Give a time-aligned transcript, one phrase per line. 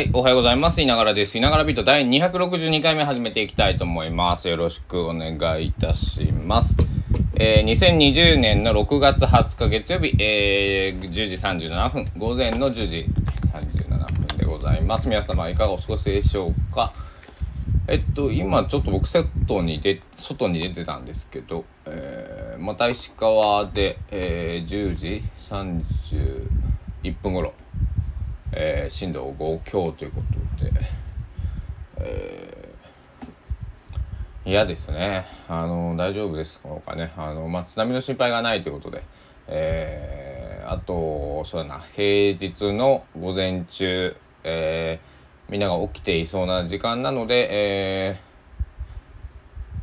[0.00, 0.80] はい、おはようございます。
[0.80, 1.36] いながらです。
[1.36, 4.48] いながらビート第262回目始めていきたいと思います。
[4.48, 6.74] よろしくお願いいたします。
[7.34, 13.06] えー、2020年の6月20日月曜日、えー、10時37分、午前の10時
[13.52, 15.06] 37分でございます。
[15.06, 16.94] 皆様いかがお過ごしでしょうか？
[17.86, 25.22] えっと、今ちょっと僕外に出、外に出てたんですけど、えー、また石川で、えー、10時
[27.02, 27.52] 31分頃、
[28.52, 30.22] えー、震度5強というこ
[30.58, 30.72] とで、
[31.98, 35.26] えー、嫌ですね。
[35.48, 37.12] あの、大丈夫ですかね。
[37.16, 39.04] あの、まあ、津波の心配がないということで、
[39.46, 48.20] えー、あと、そうだな、平日の午前中、えー、みんなが起きていそうな時間なので、え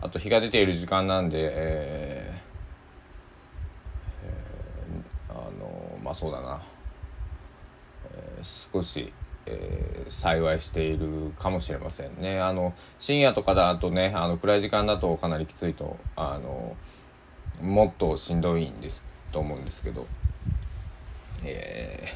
[0.01, 6.61] ー、あと日が出ている時間なんで、えー、えー、あの、まあそうだな。
[8.73, 9.11] 少し、
[9.45, 12.39] えー、幸いしているかもしれませんね。
[12.39, 16.75] あの深夜とかだとねあの暗い時間だとかなりきついとあの
[17.61, 20.05] もっとしんどいんですと思うんですけど、
[21.43, 22.13] え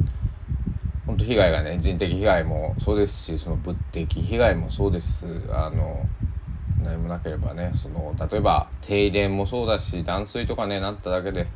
[0.00, 6.06] ー、本当被害がね人的被害もそうですしその物的被害もそうですあの
[6.82, 11.46] 何もなければねその例えば停電もそうだし断水とかねなっただけで、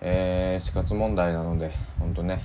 [0.00, 2.42] えー、死活問題なので本当ね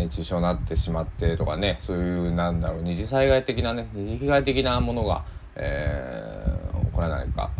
[0.00, 5.24] 熱中症になってしまってとかねそういうなんだろう二次災害的なね二次被害的なものが、
[5.56, 7.50] えー、起こらないか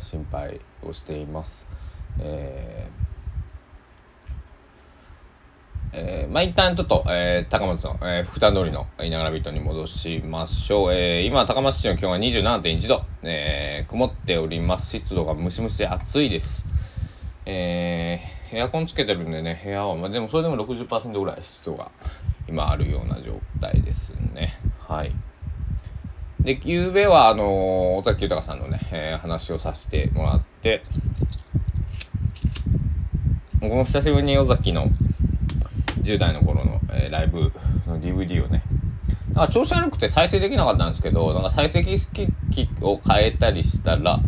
[0.00, 1.66] 心配をしています。
[2.20, 3.08] えー
[5.90, 10.94] えー、まあ一旦ちょっと、えー、高松の、えー、福田通りの稲柄ビートに戻しましょう。
[10.94, 14.90] えー、今、高松市の気温は27.1度、えー、曇っております。
[14.90, 16.66] 湿度がムシムシで暑いです。
[17.46, 21.90] えーエアコンつけてるんでね、部屋は、まあ、でもそれでも60%ぐらい湿度が
[22.48, 24.58] 今あるような状態ですね。
[24.78, 25.12] はい。
[26.40, 27.46] で、ゆうべは、あのー、
[27.96, 30.82] 尾崎豊さんのね、えー、話をさせてもらって、
[33.60, 34.88] この久しぶりに尾崎の
[36.00, 37.52] 10代の頃の、えー、ライブ
[37.86, 38.62] の DVD をね、
[39.32, 44.20] なんか調子悪くて再生できなかったんですけど、なんか再生機器を変えたりしたら、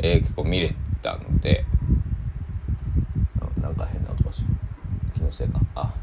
[0.00, 1.64] えー、結構見れたので、
[5.32, 5.60] せいか。
[5.74, 5.94] あ。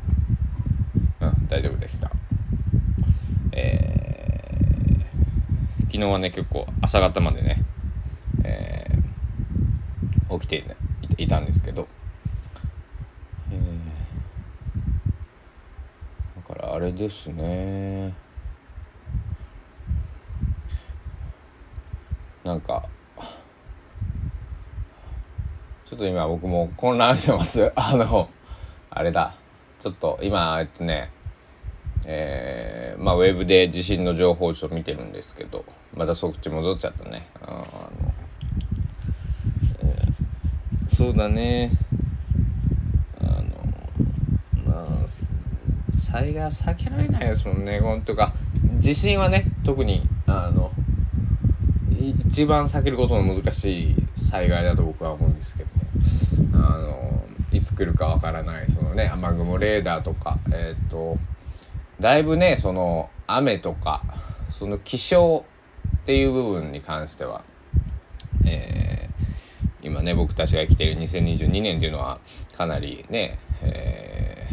[1.22, 2.12] うん大丈夫でした。
[3.52, 7.64] えー、昨日はね結構朝方までね、
[8.44, 10.76] えー、起きて
[11.18, 11.88] いたんですけど、
[13.52, 13.60] えー、
[16.50, 18.14] だからあれですね。
[22.44, 22.88] なんか
[25.90, 27.72] ちょっと今僕も混乱してます。
[27.76, 28.30] あの
[28.96, 29.36] あれだ。
[29.80, 31.12] ちょっと今えっとね
[32.06, 37.28] えー、まあウェブで地震の情報を見てるんですけどまたそっち戻っちゃったね。
[37.42, 37.68] あの、
[39.84, 41.72] えー、そうだね。
[43.20, 45.08] あのまあ
[45.92, 47.82] 災害は避けられないですもんね。
[47.82, 48.34] ほんとか
[48.80, 50.72] 地震はね特にあの
[52.00, 55.70] 一番避けることの難しい災害だと僕は思うんですけど
[56.54, 57.05] あの
[57.56, 61.18] いつ来るかわからないそのね雨雲レーダーとかえっ、ー、と
[62.00, 64.04] だいぶねその雨とか
[64.52, 65.46] その気象
[66.04, 67.44] っていう部分に関しては、
[68.46, 72.20] えー、今ね僕たちが生きている2022年っていうのは
[72.56, 74.48] かなりね、え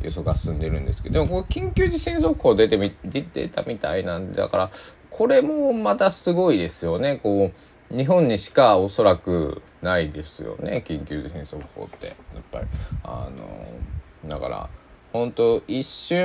[0.00, 4.70] ー、予測が進んでるんですけどでもこ緊急地震速報出てみ出てたみたいなんでだから
[5.10, 7.20] これもまたすごいですよね。
[7.22, 12.06] こう日本にしかおそらくないですよね緊急地震速報って。
[12.06, 12.16] やっ
[12.50, 12.66] ぱり。
[13.04, 14.68] あのだから
[15.12, 16.18] 本当一瞬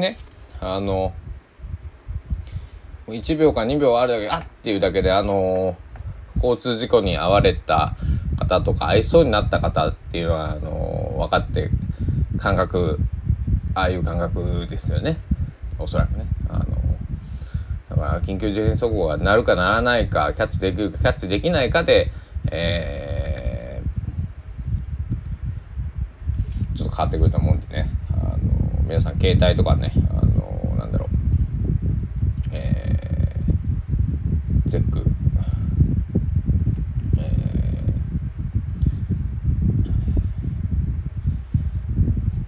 [0.00, 0.18] ね
[0.60, 1.12] あの
[3.08, 4.44] 1秒か2秒あるだけあっ！
[4.62, 5.76] ていうだけであの
[6.36, 7.96] 交通事故に遭われた
[8.38, 11.70] 方とか合いそうになった方っていうのはあの分かって
[12.38, 12.98] 感覚
[13.74, 15.18] ああいう感覚ですよね。
[15.78, 16.26] おそらくね。
[16.48, 16.64] あの
[17.96, 22.12] だから緊急地震速報が鳴るかならないか、キャッチできるかキャッチできないかで、
[22.52, 27.88] えー、ちょっと変わってくると思うんでね。
[28.10, 28.38] あの、
[28.82, 31.08] 皆さん携帯とかね、あの、なんだろう、
[32.52, 35.02] えー、チェック、
[37.16, 37.20] え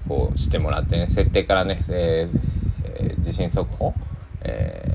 [0.05, 3.95] ー、こうしてもらってね、設定からね、えー、地震速報、
[4.43, 4.89] えー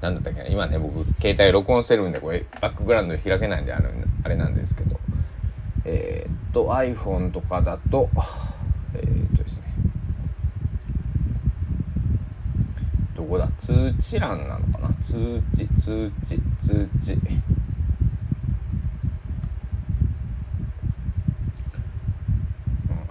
[0.00, 3.88] なんだったっけな今ね僕携帯録音してるんでこれバックグラウンド開けないんであれ
[4.24, 4.98] あれなんですけど。
[5.88, 8.10] えー、っと iPhone とかだと
[8.92, 9.62] えー、っとですね。
[13.14, 13.48] どこだ？
[13.56, 14.92] 通知欄なのかな？
[14.94, 17.12] 通知通知通知。
[17.12, 17.42] うん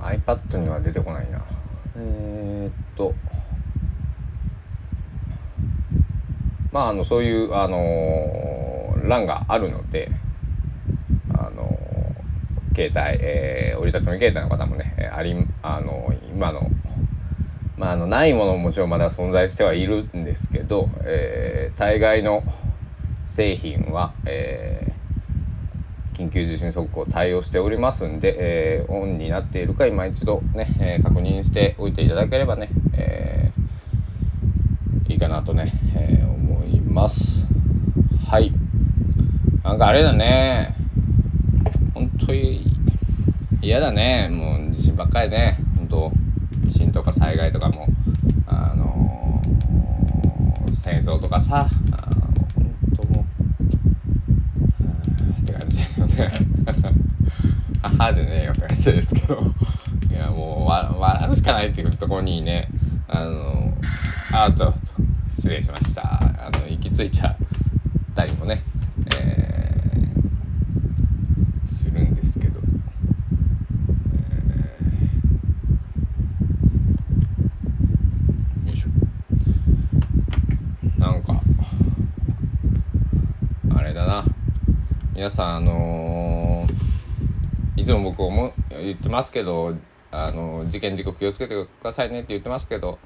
[0.01, 1.41] iPad には出てこないな。
[1.95, 3.15] えー、っと。
[6.75, 10.11] まああのそういうあの、欄があるので
[11.33, 11.79] あの、
[12.75, 16.69] 携帯、えー、折りたたみ携帯の方もね、ありあの今の
[17.77, 22.43] まあ、あのないものももちろんまだ存在してはいるんですけど、えー、大概の
[23.25, 35.73] 製品は、えー、緊急地震速報対応しておりますんで、えー、オンになっているか今一度ね、えー、確認しておいていただければね、えー、いいかなとね、
[36.95, 37.45] ます。
[38.25, 38.53] はい。
[39.65, 40.77] なんかあれだね。
[41.93, 42.65] 本当に
[43.61, 44.29] 嫌だね。
[44.31, 45.57] もう地震ばっかりね。
[45.75, 46.11] 本当
[46.69, 47.87] 地震とか災害とかも。
[48.47, 51.67] あのー、戦争とかさ。
[51.91, 52.09] あ
[52.55, 53.25] 本当も
[54.79, 55.41] う。
[55.41, 56.31] って感じよね。
[57.83, 59.43] 母じゃねえよって感じですけど。
[60.09, 62.69] いやもうわ笑うしかないっていうところにね
[63.09, 63.73] あの
[64.31, 64.73] アート
[65.27, 66.34] 失礼しました。
[66.95, 67.35] あの行き着いちゃっ
[68.15, 68.63] たりもね、
[69.17, 72.61] えー、するんですけど
[80.97, 81.41] なんか。
[83.75, 84.25] あれだな
[85.13, 89.75] 皆さんあのー、いつも僕思言ってますけど
[90.11, 92.99] あの事件事故気をつけてくださいねって言ってますけど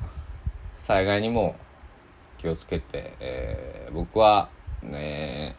[0.77, 1.55] 災害にも
[2.39, 4.49] 気をつけて、えー、僕は
[4.81, 5.55] ね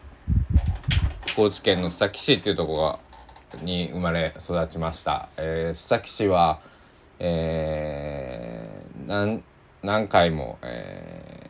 [1.35, 2.99] 高知県の須崎市っていうとこ
[3.53, 6.59] ろに生まれ育ちました、えー、須崎市は、
[7.19, 9.43] えー、何
[9.81, 11.49] 何回も、え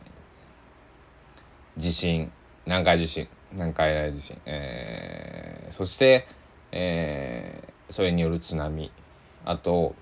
[1.76, 2.30] ー、地震
[2.66, 6.26] 南海地震南海大地震、えー、そして、
[6.72, 8.90] えー、それによる津波。
[9.44, 9.94] あと、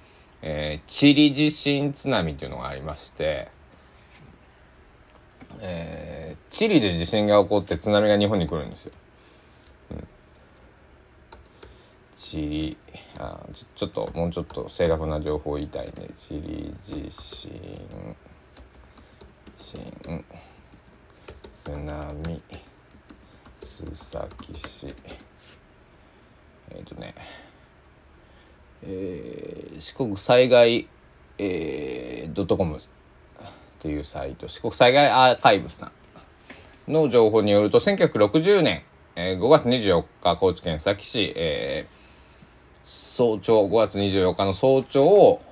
[0.42, 3.48] えー、チリ地震津波っていうのがありまして、
[5.60, 8.92] えー、チリで地震が起こって津波が日本に来るんですよ。
[9.90, 10.08] うん、
[12.16, 12.76] チリ
[13.18, 17.50] あちょちょっともうちょっと正確な情報を言いたいんでチリ地震。
[19.56, 20.24] 震
[21.54, 22.42] 津波。
[23.60, 24.88] 須崎市。
[26.70, 27.14] えっ、ー、とね
[28.82, 30.88] えー、四国災害、
[31.36, 32.78] えー、ドットコム
[33.80, 35.90] というサイト四国災害アーカイブさ
[36.88, 38.82] んの情報によると1960年、
[39.16, 41.96] えー、5月24日高知県須崎市、えー、
[42.84, 45.42] 早朝5月24日の早朝を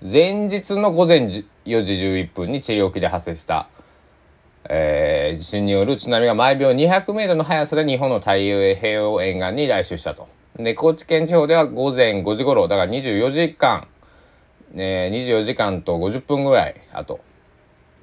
[0.00, 3.68] 前日の午前4時11分に治療機で発生した
[4.68, 10.28] えー、地震による津波が毎秒200メートルの速さで日本の太平洋沿岸に来襲したと。
[10.56, 13.88] で、高知県地方では午前5時頃、だから24時間、
[14.74, 17.20] えー、24時間と50分ぐらい、あと、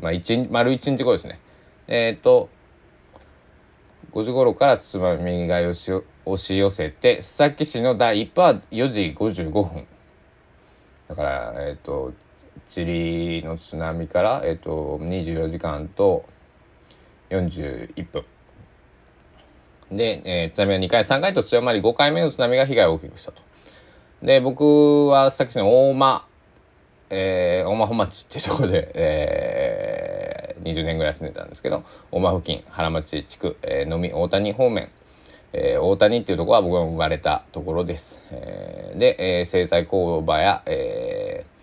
[0.01, 1.39] まあ、1、丸1日後ですね。
[1.87, 2.49] えっ、ー、と、
[4.11, 5.91] 5時頃から津波が押し
[6.25, 9.87] 押し寄せて、須崎市の第1波は4時55分。
[11.07, 12.13] だから、えっ、ー、と、
[12.67, 16.25] チリの津波から、えっ、ー、と、24時間と、
[17.29, 18.25] 41分。
[19.91, 23.41] で、えー、津波は2回、3回と強まり、5回目の津波が被害を大きくしたと。
[24.21, 26.25] で、僕はさっきの大間、
[27.09, 34.89] えー、大間本町っていうところで、えー、20年ぐらい住んでたんですけど、大間付近、原町地区、えー、み大谷方面、
[35.53, 38.21] えー、大谷っていうところは僕が生まれたところです。
[38.31, 41.59] えー、で、えー、製材工場や、えー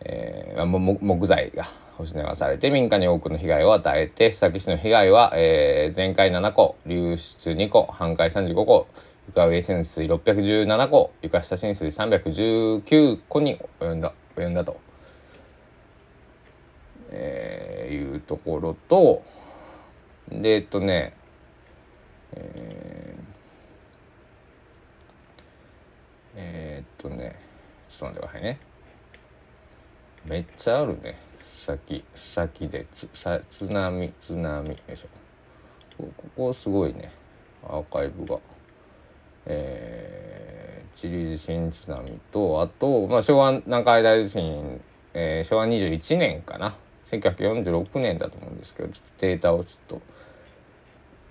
[0.00, 1.64] えー、木材が
[1.96, 8.86] 保守はされて民家に多くの被害を与えて、須崎市の被害は、えー、全壊7個、流出2個、半壊35個、
[9.28, 14.80] 床上浸水617個、床下浸水319個に及んだ、及んだと、
[17.10, 19.22] えー、いうところと、
[20.30, 21.14] で、えっとね、
[22.32, 23.22] えー、
[26.36, 27.36] えー、っとね、
[27.90, 28.60] ちょっと待ってくださいね。
[30.24, 31.16] めっちゃあるね。
[31.56, 34.68] 先先でつさ津波津波。
[34.68, 35.08] よいしょ。
[35.98, 37.10] ここすごいね。
[37.64, 38.38] アーカイブが。
[39.46, 40.07] えー、
[41.00, 44.80] チリ地震津波とあと、まあ、昭和南海大地震、
[45.14, 46.74] えー、昭和21年かな。
[47.12, 50.02] 1946年だと思うんですけどちょっとデータをちょっと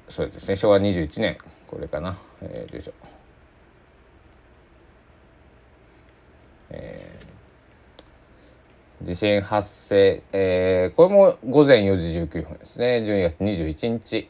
[0.09, 2.17] そうですね昭和21年これかな。
[2.41, 2.93] えー、よいしょ。
[6.69, 7.27] えー
[9.03, 13.03] 地震発生、えー、これも午前4時19分ですね。
[13.05, 14.27] 12月21日、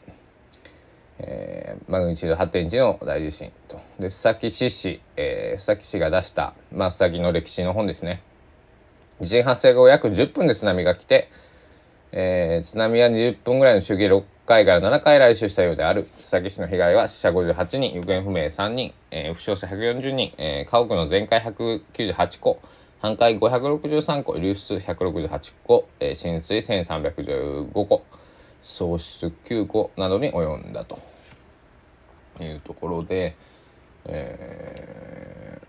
[1.18, 3.80] えー、マグニチュード8.1の大地震と。
[3.98, 8.22] で須崎市市、えー、須崎市が出した、まあ、須崎の歴史の本ですね。
[9.20, 11.28] 地震発生後約10分で津波が来て、
[12.12, 16.08] えー、津波は20分ぐらいの周期6回から7回来襲したようである。
[16.18, 22.60] 須崎市の被害は死者58人行方不明3人、えー、負傷者140人、えー、家屋の全壊198個
[23.00, 28.02] 半壊563個、流出168個、えー、浸水1315個、
[28.62, 31.00] 喪失9個などに及んだと
[32.40, 33.36] いうところで、
[34.04, 35.60] え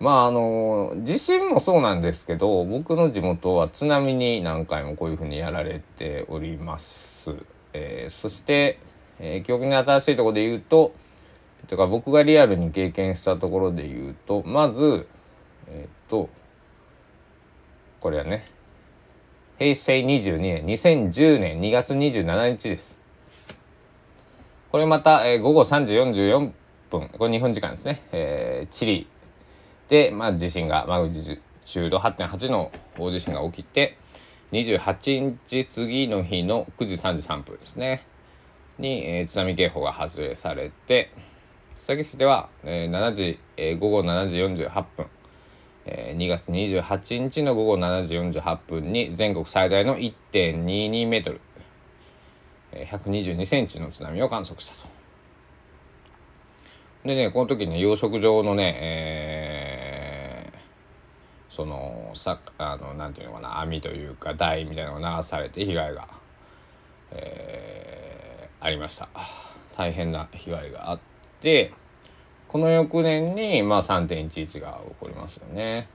[0.00, 7.34] ー、まああの地震もそうなんですけど僕の地元は津波に何回もこういうふうにやられております。
[7.72, 8.78] えー、そして、
[9.18, 10.94] えー、記憶に新しいところで言うと
[11.66, 15.06] とか僕がリアルに経験したところで言うとまず
[15.66, 16.30] えっ、と
[18.00, 18.44] これはね
[19.58, 22.96] 平成22年2010年2月27日です。
[24.70, 26.52] これまた、えー、午後3時44
[26.88, 29.08] 分これ日本時間ですね、えー、チリ。
[29.88, 33.98] で、まあ、地震がマグニチュード8.8の大地震が起きて
[34.52, 38.06] 28日次の日の9時33分ですね。
[38.78, 41.10] に、えー、津波警報が発令されて
[41.74, 45.06] 須崎市では、えー、7時、えー、午後7時48分。
[45.90, 51.40] え2月28日の午後7時48分に全国最大の1.22メートル、
[52.72, 54.86] え122センチの津波を観測したと。
[57.04, 66.06] でね、この時ね、養殖場のね、えー、その、さ、あの、なんていうのかな、網というか台みたいなのが流されて被害が、
[67.12, 69.08] えー、ありました。
[69.74, 71.00] 大変な被害があっ
[71.40, 71.72] て、
[72.48, 75.88] この翌年に、まあ、3.11が起こりますよね。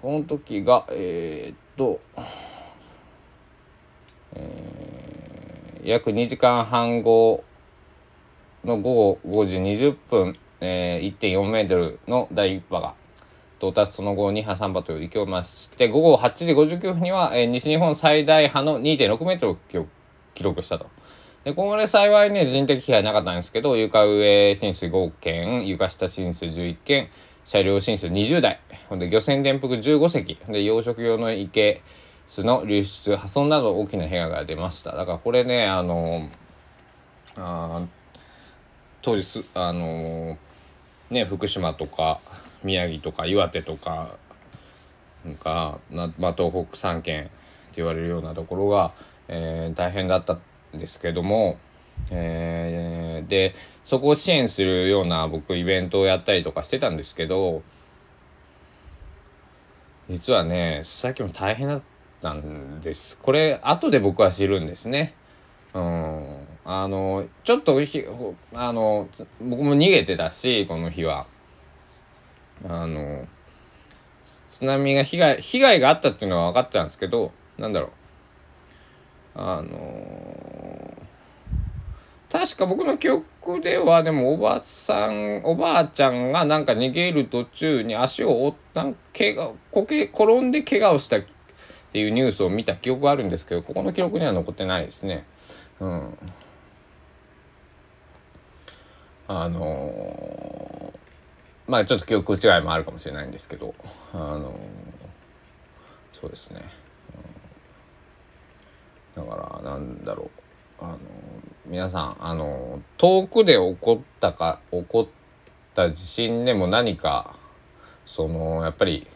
[0.00, 2.00] この時がえー、っと、
[4.34, 7.42] えー、約2時間半後
[8.64, 12.94] の午後5時20分、えー、1.4メートルの第1波が
[13.58, 19.86] 到達その後2波3波という勢いまして午後8時59分には、えー、西日本最大波の2.6メートルを
[20.34, 20.86] 記録したと。
[21.44, 27.08] で、これ幸いね、人的被害なかったんですけど、床上浸水5件、床下浸水11件、
[27.44, 31.82] 車両浸水20台、ほんで漁船転覆15隻、で、養殖用の池
[32.28, 34.94] 巣の流出、破損など大きな被害が出ました。
[34.94, 36.28] だからこれね、あの、
[37.36, 37.82] あ
[39.00, 40.36] 当時す、あの、
[41.10, 42.20] ね、福島とか
[42.62, 44.10] 宮城とか岩手とか
[45.42, 47.30] が、まあ、東北3県って
[47.76, 48.92] 言われるようなところが、
[49.28, 50.36] えー、大変だった
[50.72, 51.58] ですけども、
[52.10, 57.62] えー、でそこを支援するような僕イベントをやったりとかしてたんですけど
[60.08, 61.82] 実はねさっきも大変だっ
[62.22, 63.18] たんです。
[63.18, 65.14] これ後で僕は知るんですね。
[65.74, 66.46] うん。
[66.64, 67.78] あのちょっと
[68.54, 69.08] あの
[69.40, 71.26] 僕も逃げてたしこの日は。
[72.68, 73.26] あの
[74.48, 77.90] 津波が被害被害があったっていうのは分かってたんですけどなんだろう。
[79.40, 80.96] あの
[82.28, 91.22] 確か僕の記憶ではでもおばさんおばあちゃんがなんか逃げる途中に足を折った怪我こけ転んで怪我をしたっ
[91.92, 95.24] ていうニュースを見た記憶があるんですけどここの記録には残ってないですね。
[95.78, 96.18] うん、
[99.28, 103.72] あのー、まあちょっと記憶違いもあるかもしれないんですけど
[104.12, 106.87] あのー、そうですね。
[109.18, 110.30] だからなんだろ
[110.80, 110.98] うあの
[111.66, 117.36] 皆さんあの遠くで起こったか起こった地震でも何か
[118.06, 119.06] そのやっぱり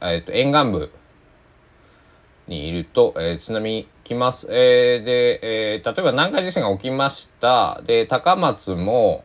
[0.00, 0.90] えーと、沿岸部
[2.48, 4.48] にいると、えー、津波来ます。
[4.50, 7.80] えー、で、えー、例えば南海地震が起きました。
[7.86, 9.22] で、高松も、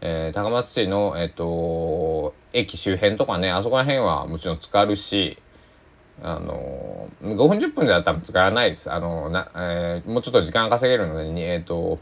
[0.00, 5.36] えー、高松市の、えっ、と、駅周辺とかね、あそこら辺はもちろん浸かるし、
[6.22, 8.92] あの5分10分では多分使わないです。
[8.92, 11.98] あのな、えー、もうちょっと時間稼げるので、えっ、ー、と、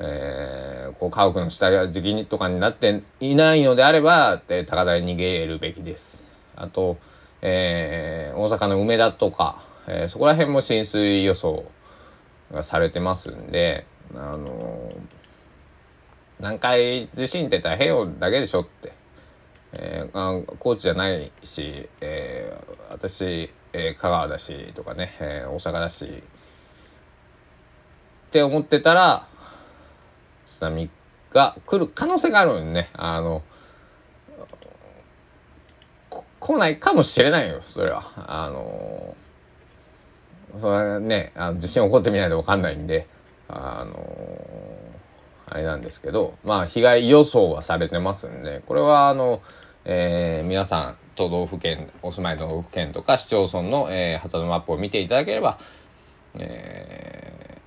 [0.00, 6.22] えー、こう家屋の下敷きとかになっていないのであれば、えー、高台に逃げるべきです。
[6.54, 6.98] あと、
[7.42, 11.64] えー、大阪の梅田とか、えー、そこら辺も浸水予想
[12.52, 14.96] がされてますんで、あのー、
[16.38, 18.97] 南海地震って太平洋だけでしょって。
[19.72, 26.10] えー、あ高知じゃないし、えー、私、えー、香川だしとかね、えー、大阪だしっ
[28.30, 29.26] て思ってたら
[30.48, 30.90] 津波
[31.32, 33.42] が来る可能性があるんでねあの
[36.48, 38.10] 来ないかもしれないよ、それは。
[38.16, 39.14] あの、
[40.60, 43.06] それはね、あの地震起こってみないとわかんないんで、
[43.48, 44.87] あの、
[45.50, 49.42] あれなんですけど、まあ、被害予想はされてますんで、これは、あの、
[49.84, 55.58] えー、皆さん、都道府県、お住まいの都道府県とか市町村の、えー、ハザードマップを見ていただければ、
[56.34, 57.58] え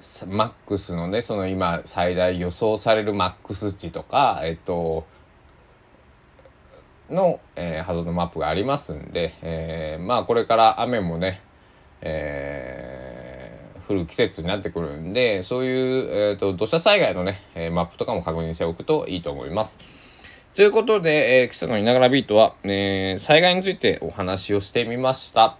[0.00, 5.06] ー、マックスのね、その今、最大予想されるマックス値とか、えっと、
[7.10, 11.40] の、えー、ハザードマップがありますんで、えー、まあこれから雨もね、
[12.00, 12.65] えー、
[13.88, 19.78] 降る季節になってくるんで、そういう、えーと、土砂災害のね、えマップとかも確認しておくといいと思います。
[20.54, 25.58] ということで、えー、今朝のいながらビートは、えー、災害についてお話をしてみました。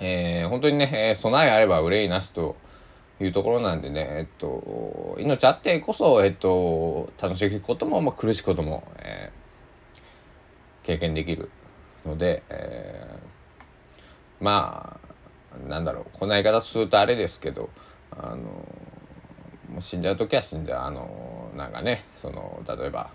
[0.00, 2.56] えー、本当にね、え備えあれば憂いなしと
[3.20, 9.30] いうところなんでね、えっと、命あってこそ、えっと、楽しいことも、まあ、苦しいことも、え
[10.82, 11.50] 経験できる
[12.04, 13.18] ので、え、
[14.40, 15.11] まあ
[15.68, 17.70] なんだろうこな言い方するとあれですけど
[18.10, 20.86] あのもう死んじゃう時は死んじゃう。
[20.86, 23.10] あのなんかねその例えば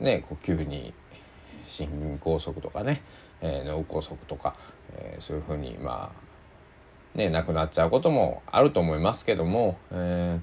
[0.00, 0.94] ね呼吸に
[1.66, 3.02] 心梗塞とかね、
[3.40, 4.56] えー、脳梗塞とか、
[4.92, 6.12] えー、そういうふうにま
[7.14, 10.40] あね亡くなっちゃうこともあると思いますけども、え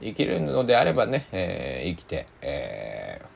[0.00, 3.29] ー、生きるのであればね、えー、生きて、えー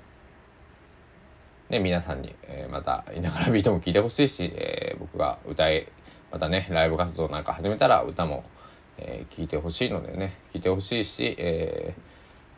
[1.71, 5.89] ね、皆さんに、えー、また、いながらビートも聴いてほしいし、えー、僕が歌い、
[6.31, 8.45] またね、ライブ活動なんか始めたら歌も、
[8.99, 11.95] えー、聴いてほしいのでね、聴いてほしいし、え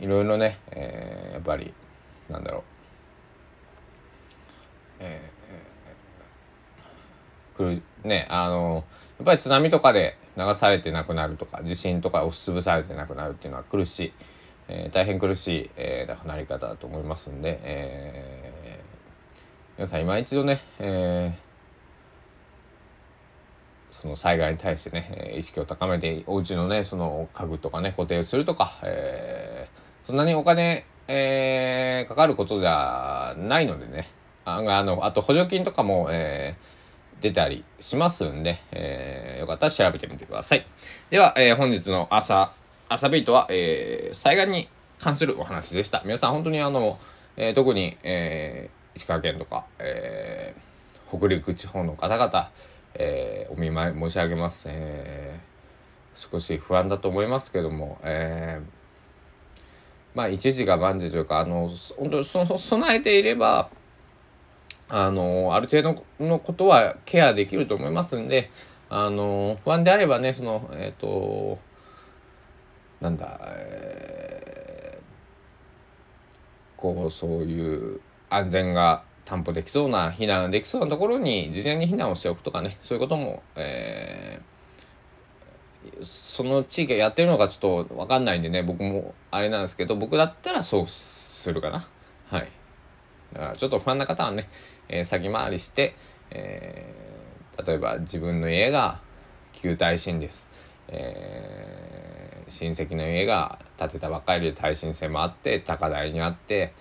[0.01, 1.73] ー、いろいろね、えー、やっぱり、
[2.29, 2.63] なんだろう、
[4.99, 8.85] えー、来る、ね、あの、
[9.19, 14.13] やっぱり津波とかで流されて亡くなるとか、地震とか押しつぶされて亡くなるっていうのは苦しい、
[14.67, 18.56] えー、大変苦しい、えー、亡くなり方だと思いますんで、えー
[19.79, 34.09] 皆さん今一度ね、えー、その災害に対してね意識を高めてお家のねその家具とかね固定するとか、えー、そんなにお金、えー、かかることじゃないのでね
[34.47, 40.67] あのあと補助金とかも、えー、出たりしますんで、えー、よかったら調べてみてください。
[41.11, 42.53] では、えー、本日の朝、
[42.89, 44.69] 朝ビートは、えー、災害に
[45.01, 46.01] 関するお話でした。
[46.05, 46.99] 皆さん本当にあの、
[47.37, 52.51] えー、特に、えー、石川県とか、えー、北陸地方の方々、
[52.95, 58.67] えー、お見舞い申し上げます、えー、少し不安だと思いますけども、えー、
[60.15, 63.69] まあ一時が万事というかあの本当その備えていれば
[64.89, 68.51] あのある程度のことはケアできると思いますんで
[68.89, 71.59] あの不安であればねそのえっ、ー、と
[73.01, 78.01] なんだ、えー、こうそういう
[78.37, 82.77] 安全が担保できそうな避難できそうなところに事前に避難をしておくとかね。
[82.81, 88.63] そういうことも、えー、その地域がやってるのかちょっと分かんないんでね。
[88.63, 91.89] 僕もあれなんですけど僕だったらそうするかな。
[92.29, 92.49] はい。
[93.33, 94.49] だからちょっと不安な方はね、
[94.89, 95.97] えー、先回りして、
[96.31, 99.01] えー、例えば自分の家が
[99.53, 100.49] 旧耐震です、
[100.89, 106.73] えー、親戚の家が建てたばっかりで耐震性もあって高台にあって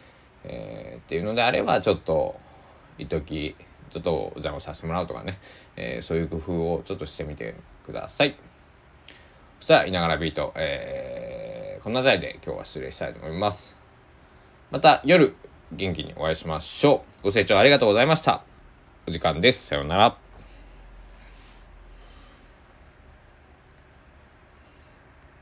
[0.48, 2.40] えー、っていうのであればちょっと
[2.98, 3.56] 一時
[3.90, 5.40] ちょっとお邪魔させてもらうとかね、
[5.76, 7.56] えー、そういう工夫をちょっとしてみて
[7.86, 8.36] ください。
[9.60, 13.76] そしたら、いながらビート、えー、この辺りで今日は失礼したいと思います。
[14.72, 15.36] また夜、
[15.72, 17.24] 元気にお会いしましょう。
[17.24, 18.44] ご清聴ありがとうございました。
[19.08, 19.68] お時間です。
[19.68, 20.25] さようなら。